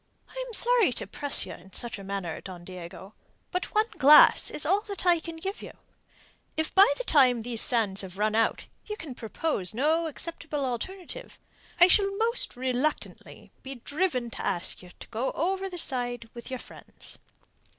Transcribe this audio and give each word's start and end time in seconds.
"I 0.27 0.43
am 0.47 0.53
sorry 0.55 0.93
to 0.93 1.05
press 1.05 1.45
you 1.45 1.53
in 1.53 1.73
such 1.73 1.99
a 1.99 2.03
matter, 2.03 2.41
Don 2.41 2.63
Diego, 2.63 3.13
but 3.51 3.75
one 3.75 3.85
glass 3.99 4.49
is 4.49 4.65
all 4.65 4.81
that 4.87 5.05
I 5.05 5.19
can 5.19 5.35
give 5.37 5.61
you. 5.61 5.73
If 6.57 6.73
by 6.73 6.91
the 6.97 7.03
time 7.03 7.43
those 7.43 7.61
sands 7.61 8.01
have 8.01 8.17
run 8.17 8.33
out 8.33 8.65
you 8.87 8.97
can 8.97 9.13
propose 9.13 9.75
no 9.75 10.07
acceptable 10.07 10.65
alternative, 10.65 11.37
I 11.79 11.87
shall 11.87 12.17
most 12.17 12.55
reluctantly 12.55 13.51
be 13.61 13.75
driven 13.75 14.31
to 14.31 14.41
ask 14.43 14.81
you 14.81 14.89
to 14.99 15.07
go 15.09 15.33
over 15.33 15.69
the 15.69 15.77
side 15.77 16.27
with 16.33 16.49
your 16.49 16.57
friends." 16.59 17.19